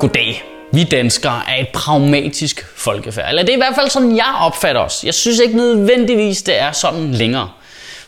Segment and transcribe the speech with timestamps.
[0.00, 0.42] Goddag.
[0.72, 3.28] Vi danskere er et pragmatisk folkefærd.
[3.28, 5.04] Eller det er i hvert fald sådan, jeg opfatter os.
[5.04, 7.50] Jeg synes ikke nødvendigvis, det er sådan længere.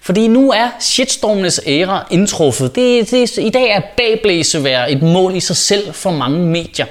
[0.01, 2.75] Fordi nu er shitstormenes æra indtruffet.
[2.75, 6.87] Det, det, I dag er bagblæsevær et mål i sig selv for mange medier.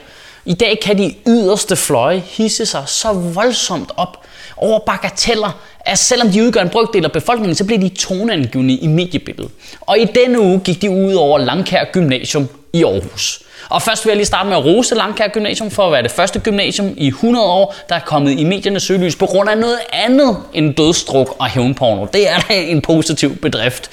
[0.45, 4.26] I dag kan de yderste fløje hisse sig så voldsomt op
[4.58, 8.88] over bagateller, at selvom de udgør en brygdel af befolkningen, så bliver de toneangivende i
[8.88, 9.52] mediebilledet.
[9.81, 13.41] Og i denne uge gik de ud over Langkær Gymnasium i Aarhus.
[13.71, 16.11] Og først vil jeg lige starte med at rose Langkær Gymnasium for at være det
[16.11, 19.77] første gymnasium i 100 år, der er kommet i mediernes søgelys på grund af noget
[19.94, 22.05] andet end dødstruk og hævnporno.
[22.13, 23.89] Det er da en positiv bedrift.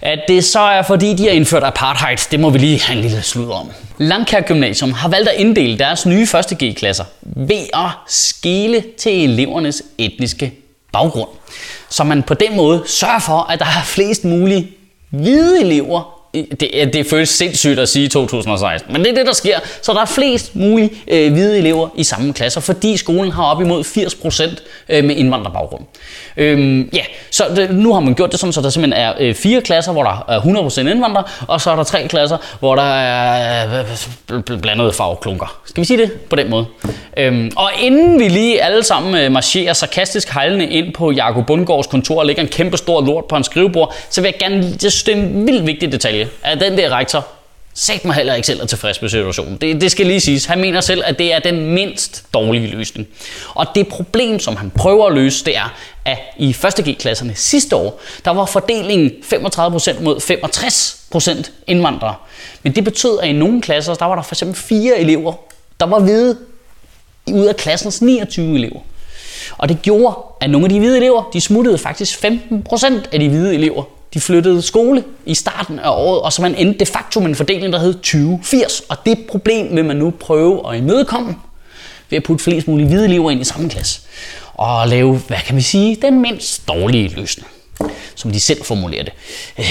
[0.00, 3.02] At det så er fordi, de har indført apartheid, det må vi lige have en
[3.02, 3.70] lille slud om.
[3.98, 6.58] Langkær Gymnasium har valgt at inddele deres nye 1.
[6.62, 10.52] G-klasser ved at skele til elevernes etniske
[10.92, 11.28] baggrund.
[11.88, 14.70] Så man på den måde sørger for, at der er flest mulige
[15.10, 19.58] hvide elever det, det føles sindssygt at sige 2016, men det er det, der sker.
[19.82, 23.60] Så der er flest mulige øh, hvide elever i samme klasser, fordi skolen har op
[23.60, 25.84] imod 80% øh, med indvandrerbaggrund.
[26.36, 29.34] Øhm, ja, så det, nu har man gjort det sådan, så der simpelthen er øh,
[29.34, 32.82] fire klasser, hvor der er 100% indvandrere, og så er der tre klasser, hvor der
[32.82, 33.86] er øh,
[34.30, 35.60] øh, øh blandede farveklunker.
[35.66, 36.66] Skal vi sige det på den måde?
[37.16, 41.86] Øhm, og inden vi lige alle sammen øh, marcherer sarkastisk hejlende ind på Jakob Bundgaards
[41.86, 44.80] kontor og lægger en kæmpe stor lort på en skrivebord, så vil jeg gerne, det
[44.80, 47.26] synes, det er en vildt vigtig detalje, at den der rektor
[47.74, 49.56] sagt mig heller ikke selv er tilfreds med situationen.
[49.56, 50.44] Det, det skal lige siges.
[50.44, 53.08] Han mener selv, at det er den mindst dårlige løsning.
[53.54, 58.00] Og det problem, som han prøver at løse, det er, at i 1.G-klasserne sidste år,
[58.24, 60.16] der var fordelingen 35% mod
[61.46, 62.14] 65% indvandrere.
[62.62, 65.32] Men det betød, at i nogle klasser, der var der for eksempel fire elever,
[65.80, 66.38] der var hvide
[67.26, 68.80] ud af klassens 29 elever.
[69.58, 72.24] Og det gjorde, at nogle af de hvide elever, de smuttede faktisk 15%
[73.12, 73.84] af de hvide elever
[74.14, 77.34] de flyttede skole i starten af året, og så man endte de facto med en
[77.34, 78.84] fordeling, der hed 20-80.
[78.88, 81.34] Og det problem vil man nu prøve at imødekomme
[82.10, 84.00] ved at putte flest mulige hvide elever ind i samme klasse.
[84.54, 87.48] Og lave, hvad kan vi sige, den mindst dårlige løsning
[88.14, 89.12] som de selv formulerer det.
[89.58, 89.64] Øh,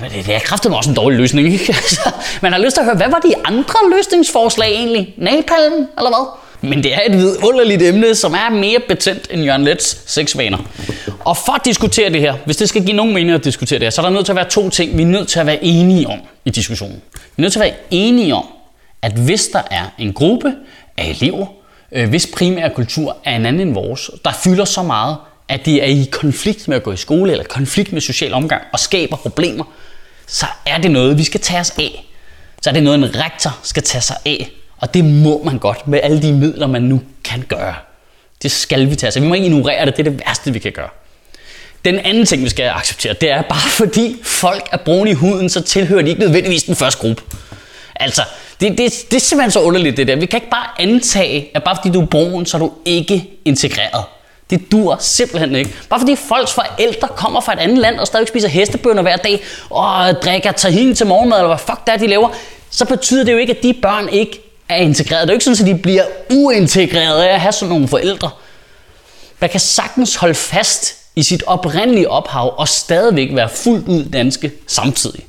[0.00, 1.64] men det, det er kraftigt også en dårlig løsning, ikke?
[1.82, 2.10] Altså,
[2.42, 5.14] man har lyst til at høre, hvad var de andre løsningsforslag egentlig?
[5.16, 6.26] Napalm, eller hvad?
[6.60, 10.58] Men det er et vidunderligt emne, som er mere betændt end Jørgen Lets sexvaner.
[11.28, 13.86] Og for at diskutere det her, hvis det skal give nogen mening at diskutere det
[13.86, 15.46] her, så er der nødt til at være to ting, vi er nødt til at
[15.46, 17.02] være enige om i diskussionen.
[17.14, 18.46] Vi er nødt til at være enige om,
[19.02, 20.54] at hvis der er en gruppe
[20.96, 21.46] af elever,
[21.92, 25.16] øh, hvis primære kultur er en anden end vores, der fylder så meget,
[25.48, 28.62] at de er i konflikt med at gå i skole, eller konflikt med social omgang,
[28.72, 29.64] og skaber problemer,
[30.26, 32.04] så er det noget, vi skal tage os af.
[32.62, 34.50] Så er det noget, en rektor skal tage sig af.
[34.78, 37.74] Og det må man godt med alle de midler, man nu kan gøre.
[38.42, 39.96] Det skal vi tage os Vi må ikke ignorere det.
[39.96, 40.88] Det er det værste, vi kan gøre.
[41.84, 45.48] Den anden ting, vi skal acceptere, det er bare fordi folk er brune i huden,
[45.48, 47.22] så tilhører de ikke nødvendigvis den første gruppe.
[47.96, 48.22] Altså,
[48.60, 50.16] det, det, det er simpelthen så underligt det der.
[50.16, 53.30] Vi kan ikke bare antage, at bare fordi du er brun, så er du ikke
[53.44, 54.04] integreret.
[54.50, 55.74] Det dur simpelthen ikke.
[55.88, 59.42] Bare fordi folks forældre kommer fra et andet land og stadig spiser hestebønner hver dag
[59.70, 62.28] og drikker tahin til morgenmad, eller hvad fuck det er, de laver,
[62.70, 65.22] så betyder det jo ikke, at de børn ikke er integreret.
[65.22, 68.30] Det er jo ikke sådan, at de bliver uintegreret af at have sådan nogle forældre.
[69.40, 74.52] Man kan sagtens holde fast i sit oprindelige ophav og stadigvæk være fuldt ud danske
[74.66, 75.24] samtidig.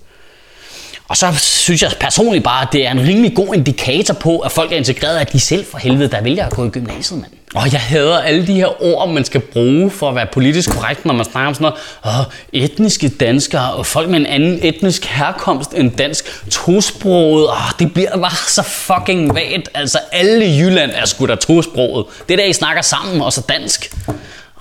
[1.07, 4.51] Og så synes jeg personligt bare, at det er en rimelig god indikator på, at
[4.51, 7.31] folk er integreret, at de selv for helvede, der vælger at gå i gymnasiet, mand.
[7.55, 11.05] Og jeg hader alle de her ord, man skal bruge for at være politisk korrekt,
[11.05, 11.71] når man snakker om sådan
[12.05, 12.19] noget.
[12.27, 16.25] Åh, etniske danskere og folk med en anden etnisk herkomst end dansk.
[16.51, 17.49] Tosproget.
[17.49, 19.69] Åh, det bliver bare så fucking vagt.
[19.73, 22.05] Altså, alle i Jylland er sgu da tosproget.
[22.29, 23.91] Det der, I snakker sammen, og så dansk.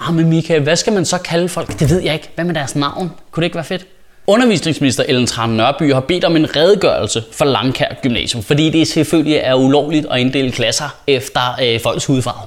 [0.01, 1.81] Ah, men Michael, hvad skal man så kalde folk?
[1.81, 2.31] Det ved jeg ikke.
[2.35, 3.11] Hvad med deres navn?
[3.31, 3.87] Kunne det ikke være fedt?
[4.27, 9.37] Undervisningsminister Ellen Tran Nørby har bedt om en redegørelse for Langkær Gymnasium, fordi det selvfølgelig
[9.37, 12.47] er ulovligt at inddele klasser efter øh, folks hudfarve.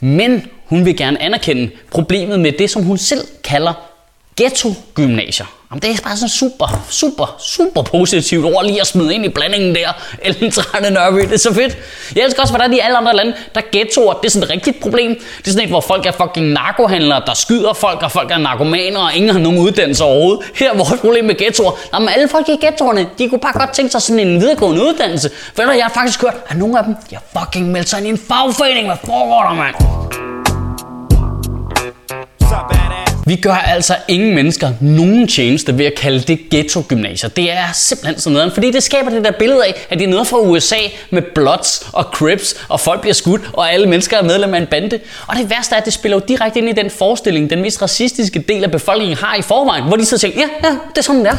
[0.00, 3.93] Men hun vil gerne anerkende problemet med det, som hun selv kalder
[4.36, 5.46] ghetto-gymnasier.
[5.70, 9.28] Jamen, det er bare sådan super, super, super positivt ord lige at smide ind i
[9.28, 9.88] blandingen der.
[10.26, 11.76] Ellen Trane Nørby, det er så fedt.
[12.16, 14.80] Jeg elsker også, hvordan i alle andre lande, der ghettoer, det er sådan et rigtigt
[14.80, 15.14] problem.
[15.38, 18.38] Det er sådan et, hvor folk er fucking narkohandlere, der skyder folk, og folk er
[18.38, 20.44] narkomaner, og ingen har nogen uddannelse overhovedet.
[20.54, 21.72] Her er vores problem med ghettoer.
[21.94, 25.30] Jamen, alle folk i ghettoerne, de kunne bare godt tænke sig sådan en videregående uddannelse.
[25.54, 28.06] For jeg har faktisk hørt, at nogle af dem, de har fucking meldt sig ind
[28.06, 28.86] i en fagforening.
[28.86, 30.33] Hvad foregår der, mand?
[33.26, 37.28] Vi gør altså ingen mennesker nogen tjeneste ved at kalde det ghetto-gymnasier.
[37.28, 40.10] Det er simpelthen sådan noget, fordi det skaber det der billede af, at det er
[40.10, 40.76] noget fra USA
[41.10, 44.66] med blots og Crips, og folk bliver skudt, og alle mennesker er medlem af en
[44.66, 45.00] bande.
[45.26, 47.82] Og det værste er, at det spiller jo direkte ind i den forestilling, den mest
[47.82, 51.02] racistiske del af befolkningen har i forvejen, hvor de så siger, ja, ja, det er
[51.02, 51.36] sådan, det er.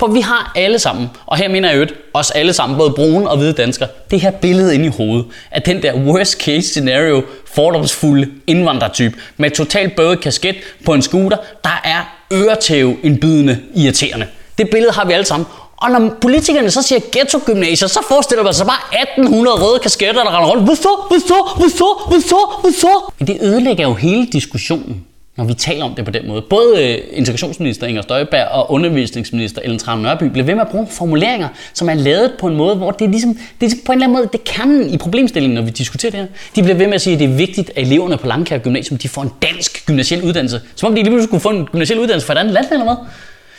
[0.00, 3.30] For vi har alle sammen, og her mener jeg øvrigt os alle sammen, både brune
[3.30, 7.22] og hvide danskere, det her billede inde i hovedet af den der worst case scenario,
[7.54, 14.26] fordomsfulde indvandrertype med totalt bøde kasket på en scooter, der er øretæve indbydende irriterende.
[14.58, 15.46] Det billede har vi alle sammen,
[15.76, 20.36] og når politikerne så siger ghetto-gymnasier, så forestiller man sig bare 1800 røde kasketter, der
[20.36, 20.64] render rundt.
[20.64, 21.06] Hvorfor?
[21.08, 21.58] Hvorfor?
[21.58, 22.08] Hvorfor?
[22.08, 22.60] Hvorfor?
[22.60, 23.14] Hvorfor?
[23.18, 25.04] Men det ødelægger jo hele diskussionen
[25.36, 26.42] når vi taler om det på den måde.
[26.42, 30.86] Både øh, integrationsminister Inger Støjberg og undervisningsminister Ellen Trane Nørby bliver ved med at bruge
[30.90, 33.98] formuleringer, som er lavet på en måde, hvor det er ligesom, det er på en
[33.98, 36.26] eller anden måde, det kan i problemstillingen, når vi diskuterer det her.
[36.56, 38.98] De bliver ved med at sige, at det er vigtigt, at eleverne på Langkær Gymnasium,
[38.98, 40.60] de får en dansk gymnasiel uddannelse.
[40.74, 42.84] Som om de lige pludselig skulle få en gymnasiel uddannelse fra et andet land eller
[42.84, 42.96] hvad.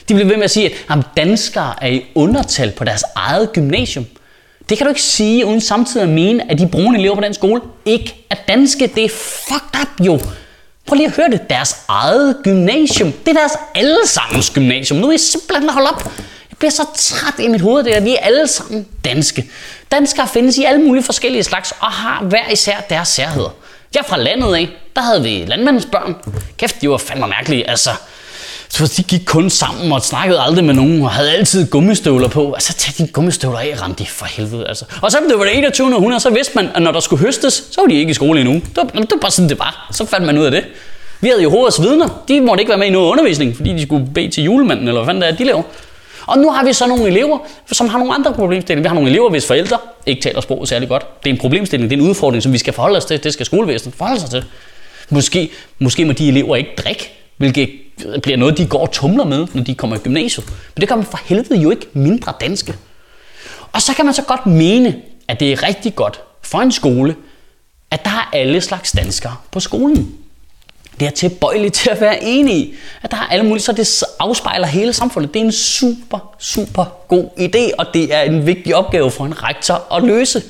[0.10, 4.06] De bliver ved med at sige, at danskere er i undertal på deres eget gymnasium.
[4.70, 7.34] Det kan du ikke sige, uden samtidig at mene, at de brune elever på den
[7.34, 8.92] skole ikke er danske.
[8.96, 10.20] Det er fucked up jo.
[10.88, 11.50] Prøv lige at høre det.
[11.50, 13.12] Deres eget gymnasium.
[13.12, 15.00] Det er deres allesammens gymnasium.
[15.00, 16.04] Nu er I simpelthen holde op.
[16.50, 19.50] Jeg bliver så træt i mit hoved, det er, at vi er alle sammen danske.
[19.92, 23.50] Danskere findes i alle mulige forskellige slags og har hver især deres særheder.
[23.94, 24.70] Jeg er fra landet af.
[24.96, 26.16] Der havde vi landmandens børn.
[26.58, 27.70] Kæft, de var fandme mærkelige.
[27.70, 27.90] Altså,
[28.74, 32.54] så de gik kun sammen og snakkede aldrig med nogen og havde altid gummistøvler på.
[32.54, 34.68] Altså tag dine gummistøvler af, Randi, for helvede.
[34.68, 34.86] Altså.
[35.02, 35.96] Og så det var det 21.
[35.96, 38.40] århundrede, så vidste man, at når der skulle høstes, så var de ikke i skole
[38.40, 38.54] endnu.
[38.54, 39.90] Det var, det var bare sådan, det var.
[39.92, 40.64] Så fandt man ud af det.
[41.22, 42.24] Vi havde jo vidner.
[42.28, 45.02] De måtte ikke være med i noget undervisning, fordi de skulle bede til julemanden, eller
[45.02, 45.64] hvad fanden det er, de laver.
[46.26, 47.38] Og nu har vi så nogle elever,
[47.72, 48.84] som har nogle andre problemstillinger.
[48.84, 51.24] Vi har nogle elever, hvis forældre ikke taler sproget særlig godt.
[51.24, 53.24] Det er en problemstilling, det er en udfordring, som vi skal forholde os til.
[53.24, 54.44] Det skal skolevæsenet forholde sig til.
[55.10, 57.70] Måske, måske må de elever ikke drikke, hvilket
[58.06, 60.48] øh, bliver noget, de går og tumler med, når de kommer i gymnasiet.
[60.48, 62.76] Men det gør man for helvede jo ikke mindre danske.
[63.72, 67.16] Og så kan man så godt mene, at det er rigtig godt for en skole,
[67.92, 70.16] at der er alle slags danskere på skolen.
[71.00, 74.04] Det er tilbøjeligt til at være enig i, at der er alle mulige, så det
[74.20, 75.34] afspejler hele samfundet.
[75.34, 79.44] Det er en super, super god idé, og det er en vigtig opgave for en
[79.44, 80.44] rektor at løse.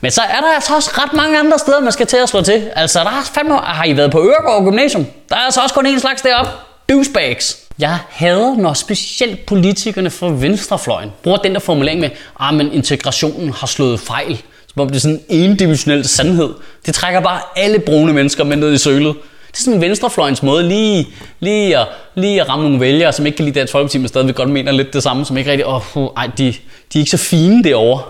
[0.00, 2.42] Men så er der altså også ret mange andre steder, man skal til at slå
[2.42, 2.70] til.
[2.76, 5.06] Altså, der er fandme, har I været på Øregård Gymnasium?
[5.28, 6.50] Der er altså også kun én slags deroppe.
[6.88, 7.58] Douchebags.
[7.78, 12.72] Jeg hader, når specielt politikerne fra venstrefløjen bruger den der formulering med, at ah, men
[12.72, 14.42] integrationen har slået fejl.
[14.66, 16.50] Som om det er sådan en endimensionel sandhed.
[16.86, 19.14] Det trækker bare alle brune mennesker med ned i sølet.
[19.46, 21.08] Det er sådan en venstrefløjens måde lige,
[21.40, 24.34] lige, at, lige at ramme nogle vælgere, som ikke kan lide Dansk Folkeparti, men stadigvæk
[24.34, 26.54] godt mener lidt det samme, som ikke rigtig, åh, oh, ej, de, de
[26.94, 28.02] er ikke så fine derovre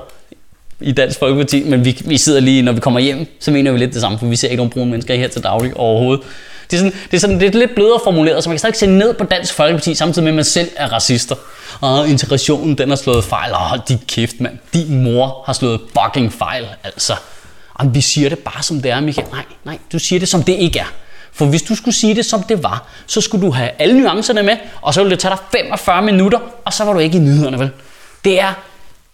[0.80, 3.78] i Dansk Folkeparti, men vi, vi sidder lige, når vi kommer hjem, så mener vi
[3.78, 6.24] lidt det samme, for vi ser ikke nogen brune mennesker her til daglig overhovedet.
[6.70, 8.76] Det er, sådan, det, er sådan, det er lidt blødere formuleret, så man kan stadig
[8.76, 11.34] se ned på Dansk Folkeparti, samtidig med, at man selv er racister.
[11.80, 13.52] Og integrationen, den har slået fejl.
[13.52, 14.58] Åh, oh, din kæft, mand.
[14.72, 17.14] Din mor har slået fucking fejl, altså.
[17.80, 19.28] Jamen, vi siger det bare som det er, Michael.
[19.32, 20.92] Nej, nej, du siger det som det ikke er.
[21.32, 24.42] For hvis du skulle sige det som det var, så skulle du have alle nuancerne
[24.42, 27.20] med, og så ville det tage dig 45 minutter, og så var du ikke i
[27.20, 27.70] nyhederne, vel?
[28.24, 28.52] Det er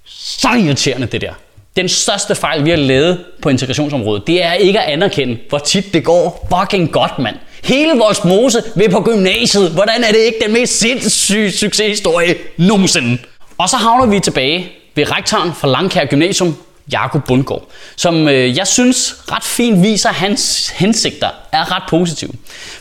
[0.05, 1.32] så irriterende, det der.
[1.77, 5.95] Den største fejl, vi har lavet på integrationsområdet, det er ikke at anerkende, hvor tit
[5.95, 7.37] det går fucking godt, mand.
[7.65, 9.71] Hele vores mose vil på gymnasiet.
[9.71, 13.19] Hvordan er det ikke den mest sindssyge succeshistorie nogensinde?
[13.59, 16.57] Og så havner vi tilbage ved rektoren for Langkær Gymnasium,
[16.93, 22.33] Jakob Bundgaard, som øh, jeg synes ret fint viser, at hans hensigter er ret positive.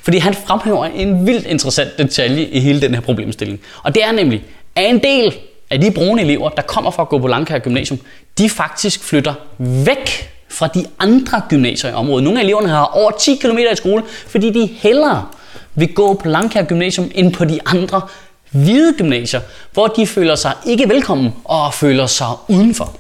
[0.03, 3.59] Fordi han fremhæver en vildt interessant detalje i hele den her problemstilling.
[3.83, 4.43] Og det er nemlig,
[4.75, 5.33] at en del
[5.71, 7.99] at de brune elever, der kommer fra at gå på Langkær Gymnasium,
[8.37, 12.23] de faktisk flytter væk fra de andre gymnasier i området.
[12.23, 15.25] Nogle af eleverne har over 10 km i skole, fordi de hellere
[15.75, 18.01] vil gå på Langkær Gymnasium end på de andre
[18.51, 19.41] hvide gymnasier,
[19.73, 22.95] hvor de føler sig ikke velkommen og føler sig udenfor.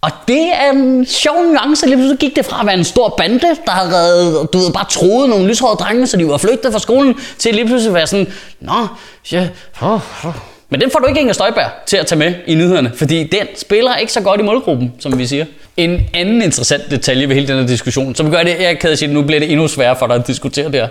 [0.00, 1.86] Og det er en sjov nuance.
[1.86, 4.86] Lige pludselig gik det fra at være en stor bande, der havde du ved, bare
[4.90, 8.06] troet nogle lyshårede drenge, så de var flygtet fra skolen, til lige pludselig at være
[8.06, 8.86] sådan, Nå,
[9.32, 9.48] ja,
[9.80, 10.57] oh, oh.
[10.70, 13.46] Men den får du ikke Inger Støjberg til at tage med i nyhederne, fordi den
[13.56, 15.44] spiller ikke så godt i målgruppen, som vi siger.
[15.76, 19.12] En anden interessant detalje ved hele den her diskussion, som gør det, jeg kan sige,
[19.12, 20.88] nu bliver det endnu sværere for dig at diskutere det her.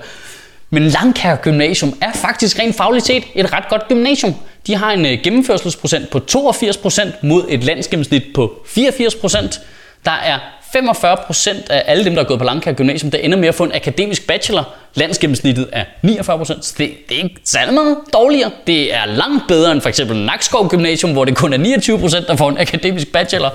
[0.69, 4.35] Men Langkær Gymnasium er faktisk rent fagligt set et ret godt gymnasium.
[4.67, 9.59] De har en øh, gennemførselsprocent på 82% mod et landsgennemsnit på 84%.
[10.07, 10.39] Der er
[10.73, 13.55] 45 procent af alle dem, der er gået på Langkær Gymnasium, der ender med at
[13.55, 14.73] få en akademisk bachelor.
[14.95, 18.51] Landsgennemsnittet er 49 procent, så det, det er ikke særlig meget dårligere.
[18.67, 22.27] Det er langt bedre end for eksempel Nakskov Gymnasium, hvor det kun er 29 procent,
[22.27, 23.49] der får en akademisk bachelor.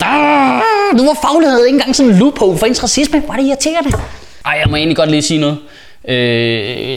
[0.00, 3.22] Der, nu var faglighed ikke engang sådan en loophole for ens racisme.
[3.28, 3.90] Var det irriterende?
[4.46, 5.58] Ej, jeg må egentlig godt lige sige noget.
[6.08, 6.16] Øh,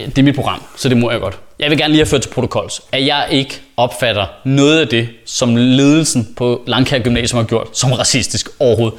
[0.06, 1.38] det er mit program, så det må jeg godt.
[1.58, 5.08] Jeg vil gerne lige have ført til protokols, at jeg ikke opfatter noget af det,
[5.26, 8.98] som ledelsen på Langkær Gymnasium har gjort, som racistisk overhovedet.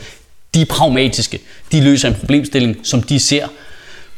[0.53, 1.39] De er pragmatiske.
[1.71, 3.47] De løser en problemstilling, som de ser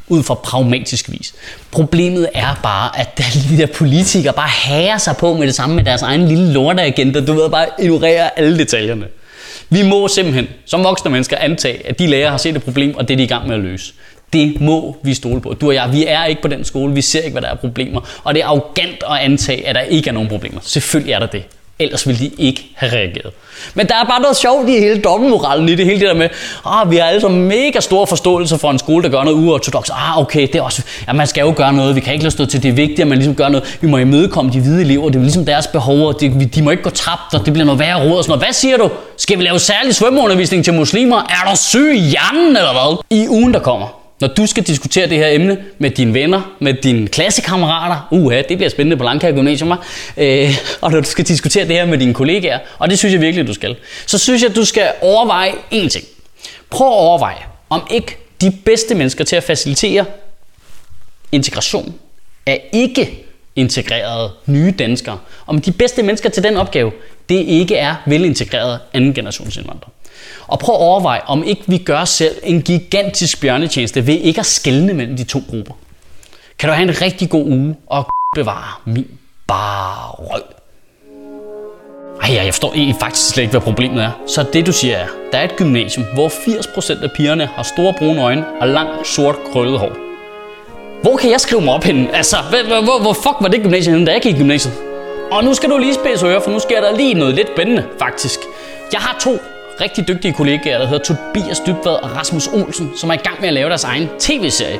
[0.08, 1.34] ud fra pragmatisk vis.
[1.70, 3.18] Problemet er bare, at
[3.50, 7.20] de der politikere bare hager sig på med det samme med deres egen lille lorteagenda.
[7.20, 9.06] Du ved bare ignorere alle detaljerne.
[9.70, 13.08] Vi må simpelthen, som voksne mennesker, antage, at de lærer har set et problem, og
[13.08, 13.92] det er de i gang med at løse.
[14.32, 15.52] Det må vi stole på.
[15.52, 17.54] Du og jeg, vi er ikke på den skole, vi ser ikke, hvad der er
[17.54, 18.00] problemer.
[18.24, 20.60] Og det er arrogant at antage, at der ikke er nogen problemer.
[20.62, 21.42] Selvfølgelig er der det.
[21.80, 23.32] Ellers ville de ikke have reageret.
[23.74, 26.28] Men der er bare noget sjovt i hele dobbeltmoralen i det hele det der med,
[26.66, 29.90] ah, vi har altså mega stor forståelse for en skole, der gør noget uortodox.
[29.90, 31.94] Ah, okay, det er også, ja, man skal jo gøre noget.
[31.94, 33.78] Vi kan ikke lade stå til, det er vigtigt, at man ligesom gør noget.
[33.80, 35.08] Vi må imødekomme de hvide elever.
[35.08, 37.66] Det er ligesom deres behov, og det, de må ikke gå tabt, og det bliver
[37.66, 38.46] noget værre råd og sådan noget.
[38.46, 38.90] Hvad siger du?
[39.16, 41.16] Skal vi lave særlig svømmeundervisning til muslimer?
[41.16, 43.18] Er du syg i hjernen, eller hvad?
[43.18, 43.86] I ugen, der kommer,
[44.20, 48.58] når du skal diskutere det her emne med dine venner, med dine klassekammerater, uha, det
[48.58, 49.72] bliver spændende på Langkær Gymnasium,
[50.16, 53.20] øh, og når du skal diskutere det her med dine kollegaer, og det synes jeg
[53.20, 56.04] virkelig, du skal, så synes jeg, du skal overveje én ting.
[56.70, 60.04] Prøv at overveje, om ikke de bedste mennesker til at facilitere
[61.32, 61.94] integration
[62.46, 63.27] er ikke
[63.58, 65.18] integrerede nye danskere.
[65.46, 66.92] Om de bedste mennesker til den opgave,
[67.28, 69.90] det ikke er velintegrerede anden generations indvandrere.
[70.46, 74.46] Og prøv at overveje, om ikke vi gør selv en gigantisk bjørnetjeneste ved ikke at
[74.46, 75.74] skelne mellem de to grupper.
[76.58, 79.06] Kan du have en rigtig god uge og bevare min
[79.46, 80.42] bare røv.
[82.22, 84.10] Ej, jeg forstår egentlig faktisk slet ikke, hvad problemet er.
[84.26, 87.94] Så det du siger er, der er et gymnasium, hvor 80% af pigerne har store
[87.98, 90.07] brune øjne og langt sort krøllet hår.
[91.02, 92.16] Hvor kan jeg skrive mig op henne?
[92.16, 94.74] Altså, hvor, hvor, hvor fuck var det gymnasium henne, da jeg gik i gymnasiet?
[95.30, 97.84] Og nu skal du lige spidse ører, for nu sker der lige noget lidt spændende,
[97.98, 98.40] faktisk.
[98.92, 99.30] Jeg har to
[99.80, 103.48] rigtig dygtige kollegaer, der hedder Tobias Dybvad og Rasmus Olsen, som er i gang med
[103.48, 104.78] at lave deres egen tv-serie.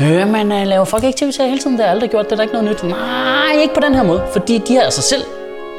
[0.00, 1.76] Øh, men uh, laver folk ikke tv-serier hele tiden?
[1.76, 2.90] Det har aldrig gjort, det er der ikke noget nyt.
[2.90, 5.22] Nej, ikke på den her måde, fordi de har altså selv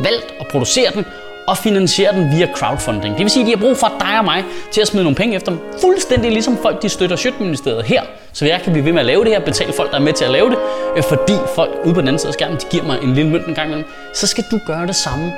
[0.02, 1.06] valgt at producere den
[1.48, 3.16] og finansiere den via crowdfunding.
[3.16, 5.16] Det vil sige, at de har brug for dig og mig til at smide nogle
[5.16, 5.60] penge efter dem.
[5.82, 8.02] Fuldstændig ligesom folk, de støtter Sjøtministeriet her,
[8.34, 10.14] så jeg kan blive ved med at lave det her, betale folk, der er med
[10.14, 10.58] til at lave det,
[10.98, 13.32] øh, fordi folk ude på den anden side af skærmen, de giver mig en lille
[13.32, 13.86] mønt en gang imellem.
[14.14, 15.32] Så skal du gøre det samme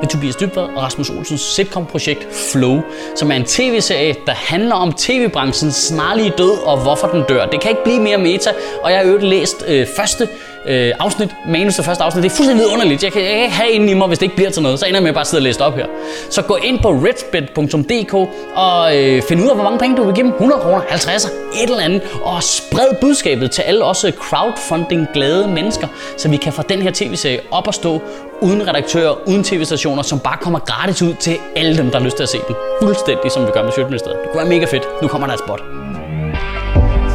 [0.00, 2.82] med Tobias Dybvad og Rasmus Olsens sitcom-projekt Flow,
[3.16, 7.46] som er en tv-serie, der handler om tv-branchens snarlige død og hvorfor den dør.
[7.46, 8.50] Det kan ikke blive mere meta,
[8.82, 10.28] og jeg har øvrigt læst øh, første
[10.66, 12.24] øh, afsnit, manus til første afsnit.
[12.24, 13.02] Det er fuldstændig underligt.
[13.02, 14.78] Jeg kan, jeg kan ikke have inden i mig, hvis det ikke bliver til noget.
[14.78, 15.86] Så ender jeg med at bare sidde og læse op her.
[16.30, 18.14] Så gå ind på redspit.dk
[18.54, 20.32] og øh, find ud af, hvor mange penge du vil give dem.
[20.32, 21.30] 100 kroner, 50, et
[21.62, 22.02] eller andet.
[22.22, 27.40] Og spred budskabet til alle også crowdfunding-glade mennesker, så vi kan få den her tv-serie
[27.50, 28.02] op at stå
[28.40, 32.16] uden redaktører, uden tv-stationer, som bare kommer gratis ud til alle dem, der har lyst
[32.16, 32.56] til at se den.
[32.82, 34.18] Fuldstændig som vi gør med Sjøtministeriet.
[34.22, 34.82] Det kunne være mega fedt.
[35.02, 35.62] Nu kommer der et spot.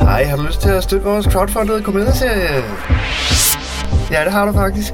[0.02, 2.64] Hej, har du lyst til at støtte vores crowdfundede komedieserie?
[4.12, 4.94] Ja, det har du faktisk.